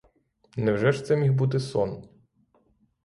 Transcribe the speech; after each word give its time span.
Невже 0.57 0.91
ж 0.91 1.03
це 1.03 1.15
міг 1.17 1.33
бути 1.33 1.59
сон? 1.59 2.09